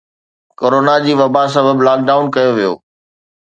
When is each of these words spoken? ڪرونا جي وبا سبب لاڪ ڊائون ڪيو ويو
ڪرونا 0.59 0.95
جي 1.03 1.13
وبا 1.19 1.43
سبب 1.55 1.77
لاڪ 1.85 1.99
ڊائون 2.07 2.25
ڪيو 2.35 2.51
ويو 2.57 2.73